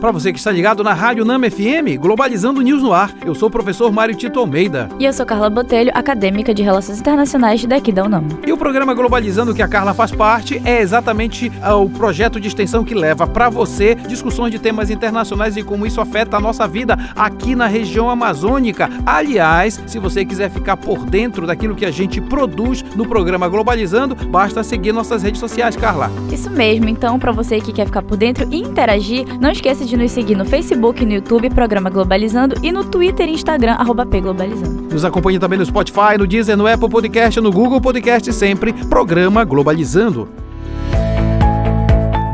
Para 0.00 0.12
você 0.12 0.32
que 0.32 0.38
está 0.38 0.50
ligado 0.50 0.82
na 0.82 0.94
Rádio 0.94 1.26
Nama 1.26 1.50
FM, 1.50 2.00
Globalizando 2.00 2.62
News 2.62 2.82
no 2.82 2.90
Ar, 2.90 3.12
eu 3.22 3.34
sou 3.34 3.48
o 3.48 3.50
professor 3.50 3.92
Mário 3.92 4.14
Tito 4.14 4.40
Almeida. 4.40 4.88
E 4.98 5.04
eu 5.04 5.12
sou 5.12 5.26
Carla 5.26 5.50
Botelho, 5.50 5.90
acadêmica 5.92 6.54
de 6.54 6.62
Relações 6.62 6.98
Internacionais 6.98 7.62
daqui 7.66 7.92
da 7.92 8.04
UNAM. 8.04 8.24
E 8.46 8.50
o 8.50 8.56
programa 8.56 8.94
Globalizando, 8.94 9.54
que 9.54 9.60
a 9.60 9.68
Carla 9.68 9.92
faz 9.92 10.10
parte, 10.10 10.58
é 10.64 10.80
exatamente 10.80 11.52
ah, 11.60 11.76
o 11.76 11.90
projeto 11.90 12.40
de 12.40 12.48
extensão 12.48 12.82
que 12.82 12.94
leva 12.94 13.26
para 13.26 13.50
você 13.50 13.94
discussões 13.94 14.50
de 14.50 14.58
temas 14.58 14.88
internacionais 14.88 15.58
e 15.58 15.62
como 15.62 15.84
isso 15.84 16.00
afeta 16.00 16.38
a 16.38 16.40
nossa 16.40 16.66
vida 16.66 16.96
aqui 17.14 17.54
na 17.54 17.66
região 17.66 18.08
amazônica. 18.08 18.88
Aliás, 19.04 19.82
se 19.86 19.98
você 19.98 20.24
quiser 20.24 20.48
ficar 20.48 20.78
por 20.78 21.04
dentro 21.04 21.46
daquilo 21.46 21.74
que 21.74 21.84
a 21.84 21.90
gente 21.90 22.22
produz 22.22 22.82
no 22.96 23.06
programa 23.06 23.50
Globalizando, 23.50 24.14
basta 24.14 24.64
seguir 24.64 24.92
nossas 24.92 25.22
redes 25.22 25.40
sociais, 25.40 25.76
Carla. 25.76 26.10
Isso 26.32 26.50
mesmo, 26.50 26.88
então, 26.88 27.18
para 27.18 27.32
você 27.32 27.60
que 27.60 27.70
quer 27.70 27.84
ficar 27.84 28.00
por 28.00 28.16
dentro 28.16 28.48
e 28.50 28.56
interagir, 28.56 29.26
não 29.38 29.50
esqueça 29.50 29.89
de 29.89 29.89
de 29.90 29.96
nos 29.96 30.12
seguir 30.12 30.36
no 30.36 30.44
Facebook 30.44 31.04
no 31.04 31.12
YouTube, 31.12 31.50
Programa 31.50 31.90
Globalizando, 31.90 32.56
e 32.62 32.72
no 32.72 32.84
Twitter 32.84 33.28
e 33.28 33.32
Instagram, 33.32 33.72
arroba 33.72 34.04
Globalizando. 34.04 34.82
Nos 34.92 35.04
acompanhe 35.04 35.38
também 35.38 35.58
no 35.58 35.66
Spotify, 35.66 36.16
no 36.18 36.26
Deezer, 36.26 36.56
no 36.56 36.66
Apple 36.66 36.88
Podcast, 36.88 37.40
no 37.40 37.50
Google 37.50 37.80
Podcast, 37.80 38.32
sempre 38.32 38.72
Programa 38.72 39.44
Globalizando. 39.44 40.28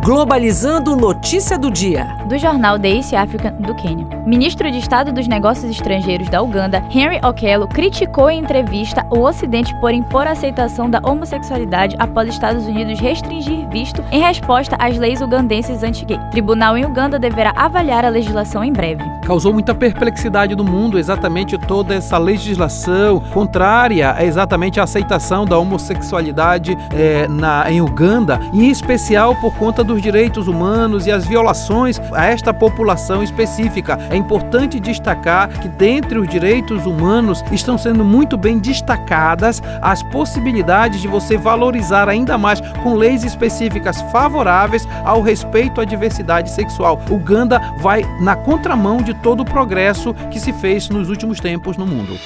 Globalizando 0.06 0.94
Notícia 0.94 1.58
do 1.58 1.68
Dia. 1.68 2.06
Do 2.28 2.38
jornal 2.38 2.78
The 2.78 2.90
East 2.90 3.12
African 3.12 3.54
do 3.54 3.74
Quênia. 3.74 4.06
Ministro 4.24 4.70
de 4.70 4.78
Estado 4.78 5.10
dos 5.10 5.26
Negócios 5.26 5.68
Estrangeiros 5.68 6.28
da 6.28 6.40
Uganda, 6.40 6.80
Henry 6.94 7.18
Okello, 7.24 7.66
criticou 7.66 8.30
em 8.30 8.38
entrevista 8.38 9.04
o 9.10 9.18
Ocidente 9.18 9.74
por 9.80 9.92
impor 9.92 10.28
a 10.28 10.30
aceitação 10.30 10.88
da 10.88 11.00
homossexualidade 11.02 11.96
após 11.98 12.28
Estados 12.28 12.66
Unidos 12.66 13.00
restringir 13.00 13.68
visto 13.68 14.00
em 14.12 14.20
resposta 14.20 14.76
às 14.78 14.96
leis 14.96 15.20
ugandenses 15.20 15.82
anti-gay. 15.82 16.20
Tribunal 16.30 16.78
em 16.78 16.84
Uganda 16.84 17.18
deverá 17.18 17.52
avaliar 17.56 18.04
a 18.04 18.08
legislação 18.08 18.62
em 18.62 18.72
breve. 18.72 19.02
Causou 19.24 19.52
muita 19.52 19.74
perplexidade 19.74 20.54
no 20.54 20.62
mundo 20.62 21.00
exatamente 21.00 21.58
toda 21.58 21.96
essa 21.96 22.16
legislação 22.16 23.18
contrária 23.32 24.12
a 24.12 24.24
exatamente 24.24 24.78
a 24.78 24.84
aceitação 24.84 25.44
da 25.44 25.58
homossexualidade 25.58 26.78
é, 26.94 27.26
na, 27.26 27.68
em 27.68 27.80
Uganda, 27.80 28.38
em 28.52 28.70
especial 28.70 29.34
por 29.34 29.52
conta 29.54 29.82
do 29.82 29.95
dos 29.96 30.02
direitos 30.02 30.46
humanos 30.46 31.06
e 31.06 31.10
as 31.10 31.26
violações 31.26 31.98
a 32.12 32.26
esta 32.26 32.52
população 32.52 33.22
específica. 33.22 33.98
É 34.10 34.16
importante 34.16 34.78
destacar 34.78 35.48
que, 35.48 35.68
dentre 35.68 36.18
os 36.18 36.28
direitos 36.28 36.84
humanos, 36.84 37.42
estão 37.50 37.78
sendo 37.78 38.04
muito 38.04 38.36
bem 38.36 38.58
destacadas 38.58 39.62
as 39.80 40.02
possibilidades 40.02 41.00
de 41.00 41.08
você 41.08 41.38
valorizar 41.38 42.08
ainda 42.10 42.36
mais 42.36 42.60
com 42.82 42.94
leis 42.94 43.24
específicas 43.24 44.02
favoráveis 44.12 44.86
ao 45.02 45.22
respeito 45.22 45.80
à 45.80 45.84
diversidade 45.84 46.50
sexual. 46.50 47.00
Uganda 47.10 47.58
vai 47.80 48.02
na 48.20 48.36
contramão 48.36 48.98
de 48.98 49.14
todo 49.14 49.40
o 49.40 49.46
progresso 49.46 50.12
que 50.30 50.38
se 50.38 50.52
fez 50.52 50.90
nos 50.90 51.08
últimos 51.08 51.40
tempos 51.40 51.78
no 51.78 51.86
mundo. 51.86 52.18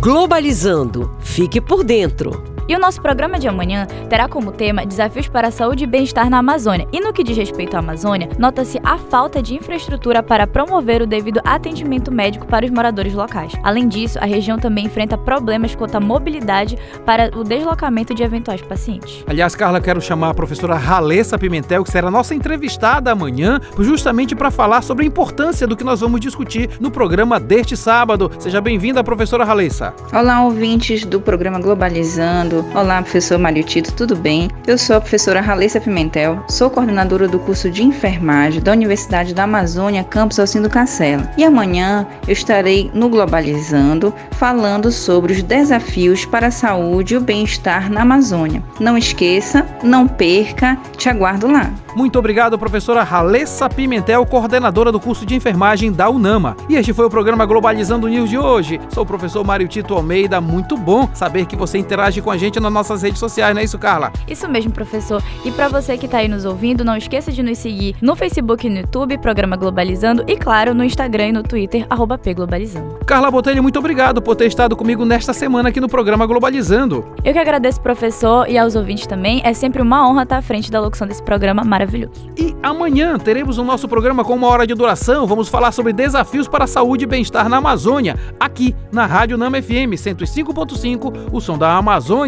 Globalizando. 0.00 1.14
Fique 1.20 1.60
por 1.60 1.84
dentro. 1.84 2.55
E 2.68 2.74
o 2.74 2.80
nosso 2.80 3.00
programa 3.00 3.38
de 3.38 3.46
amanhã 3.46 3.86
terá 4.10 4.26
como 4.28 4.50
tema 4.50 4.84
Desafios 4.84 5.28
para 5.28 5.48
a 5.48 5.50
Saúde 5.52 5.84
e 5.84 5.86
Bem-Estar 5.86 6.28
na 6.28 6.38
Amazônia. 6.38 6.88
E 6.92 6.98
no 6.98 7.12
que 7.12 7.22
diz 7.22 7.36
respeito 7.36 7.76
à 7.76 7.78
Amazônia, 7.78 8.28
nota-se 8.40 8.80
a 8.82 8.98
falta 8.98 9.40
de 9.40 9.54
infraestrutura 9.54 10.20
para 10.20 10.48
promover 10.48 11.00
o 11.00 11.06
devido 11.06 11.40
atendimento 11.44 12.10
médico 12.10 12.44
para 12.44 12.64
os 12.64 12.70
moradores 12.72 13.14
locais. 13.14 13.52
Além 13.62 13.86
disso, 13.86 14.18
a 14.20 14.26
região 14.26 14.58
também 14.58 14.86
enfrenta 14.86 15.16
problemas 15.16 15.76
quanto 15.76 15.94
à 15.94 16.00
mobilidade 16.00 16.76
para 17.04 17.30
o 17.38 17.44
deslocamento 17.44 18.12
de 18.12 18.24
eventuais 18.24 18.60
pacientes. 18.60 19.22
Aliás, 19.28 19.54
Carla, 19.54 19.80
quero 19.80 20.00
chamar 20.00 20.30
a 20.30 20.34
professora 20.34 20.74
Ralessa 20.74 21.38
Pimentel, 21.38 21.84
que 21.84 21.90
será 21.92 22.10
nossa 22.10 22.34
entrevistada 22.34 23.12
amanhã, 23.12 23.60
justamente 23.78 24.34
para 24.34 24.50
falar 24.50 24.82
sobre 24.82 25.04
a 25.04 25.06
importância 25.06 25.68
do 25.68 25.76
que 25.76 25.84
nós 25.84 26.00
vamos 26.00 26.20
discutir 26.20 26.68
no 26.80 26.90
programa 26.90 27.38
deste 27.38 27.76
sábado. 27.76 28.28
Seja 28.40 28.60
bem-vinda, 28.60 29.04
professora 29.04 29.44
Ralessa. 29.44 29.94
Olá, 30.12 30.42
ouvintes 30.42 31.04
do 31.04 31.20
programa 31.20 31.60
Globalizando 31.60 32.55
Olá, 32.74 33.02
professor 33.02 33.38
Mário 33.38 33.62
Tito, 33.64 33.92
tudo 33.92 34.16
bem? 34.16 34.48
Eu 34.66 34.78
sou 34.78 34.96
a 34.96 35.00
professora 35.00 35.40
Ralessa 35.40 35.80
Pimentel, 35.80 36.42
sou 36.48 36.70
coordenadora 36.70 37.28
do 37.28 37.38
curso 37.38 37.70
de 37.70 37.82
enfermagem 37.82 38.62
da 38.62 38.72
Universidade 38.72 39.34
da 39.34 39.44
Amazônia, 39.44 40.04
campus 40.04 40.38
Alcindo 40.38 40.70
Cacela. 40.70 41.30
E 41.36 41.44
amanhã 41.44 42.06
eu 42.26 42.32
estarei 42.32 42.90
no 42.94 43.08
Globalizando 43.08 44.14
falando 44.32 44.90
sobre 44.90 45.32
os 45.32 45.42
desafios 45.42 46.24
para 46.24 46.48
a 46.48 46.50
saúde 46.50 47.14
e 47.14 47.16
o 47.16 47.20
bem-estar 47.20 47.90
na 47.90 48.02
Amazônia. 48.02 48.62
Não 48.80 48.96
esqueça, 48.96 49.66
não 49.82 50.06
perca, 50.06 50.78
te 50.96 51.08
aguardo 51.08 51.50
lá. 51.50 51.70
Muito 51.96 52.18
obrigado, 52.18 52.58
professora 52.58 53.02
Ralessa 53.02 53.70
Pimentel, 53.70 54.26
coordenadora 54.26 54.92
do 54.92 55.00
curso 55.00 55.24
de 55.24 55.34
enfermagem 55.34 55.90
da 55.90 56.10
UNAMA. 56.10 56.54
E 56.68 56.76
este 56.76 56.92
foi 56.92 57.06
o 57.06 57.10
programa 57.10 57.46
Globalizando 57.46 58.06
News 58.06 58.28
de 58.28 58.36
hoje. 58.36 58.78
Sou 58.90 59.02
o 59.02 59.06
professor 59.06 59.42
Mário 59.42 59.66
Tito 59.66 59.94
Almeida. 59.94 60.38
Muito 60.38 60.76
bom 60.76 61.08
saber 61.14 61.46
que 61.46 61.56
você 61.56 61.78
interage 61.78 62.20
com 62.20 62.30
a 62.30 62.36
gente 62.36 62.45
nas 62.60 62.72
nossas 62.72 63.02
redes 63.02 63.18
sociais, 63.18 63.54
não 63.54 63.60
é 63.60 63.64
isso, 63.64 63.78
Carla? 63.78 64.12
Isso 64.28 64.48
mesmo, 64.48 64.72
professor. 64.72 65.22
E 65.44 65.50
para 65.50 65.68
você 65.68 65.98
que 65.98 66.06
está 66.06 66.18
aí 66.18 66.28
nos 66.28 66.44
ouvindo, 66.44 66.84
não 66.84 66.96
esqueça 66.96 67.32
de 67.32 67.42
nos 67.42 67.58
seguir 67.58 67.96
no 68.00 68.14
Facebook 68.14 68.66
e 68.66 68.70
no 68.70 68.78
YouTube, 68.78 69.18
Programa 69.18 69.56
Globalizando, 69.56 70.24
e 70.26 70.36
claro, 70.36 70.74
no 70.74 70.84
Instagram 70.84 71.28
e 71.28 71.32
no 71.32 71.42
Twitter, 71.42 71.86
arroba 71.90 72.16
pglobalizando. 72.16 72.98
Carla 73.04 73.30
Botelho, 73.30 73.62
muito 73.62 73.78
obrigado 73.78 74.22
por 74.22 74.36
ter 74.36 74.46
estado 74.46 74.76
comigo 74.76 75.04
nesta 75.04 75.32
semana 75.32 75.68
aqui 75.68 75.80
no 75.80 75.88
programa 75.88 76.26
Globalizando. 76.26 77.04
Eu 77.24 77.32
que 77.32 77.38
agradeço, 77.38 77.80
professor, 77.80 78.48
e 78.48 78.56
aos 78.56 78.76
ouvintes 78.76 79.06
também. 79.06 79.40
É 79.44 79.52
sempre 79.52 79.82
uma 79.82 80.08
honra 80.08 80.22
estar 80.22 80.38
à 80.38 80.42
frente 80.42 80.70
da 80.70 80.80
locução 80.80 81.06
desse 81.06 81.22
programa 81.22 81.64
maravilhoso. 81.64 82.30
E 82.36 82.54
amanhã 82.62 83.18
teremos 83.18 83.58
o 83.58 83.64
nosso 83.64 83.88
programa 83.88 84.24
com 84.24 84.34
uma 84.34 84.48
hora 84.48 84.66
de 84.66 84.74
duração. 84.74 85.26
Vamos 85.26 85.48
falar 85.48 85.72
sobre 85.72 85.92
desafios 85.92 86.48
para 86.48 86.64
a 86.64 86.68
saúde 86.68 87.04
e 87.04 87.06
bem-estar 87.06 87.48
na 87.48 87.56
Amazônia, 87.56 88.16
aqui 88.38 88.74
na 88.92 89.06
Rádio 89.06 89.36
Nama 89.36 89.62
FM 89.62 89.94
105.5, 89.94 91.30
o 91.32 91.40
som 91.40 91.58
da 91.58 91.76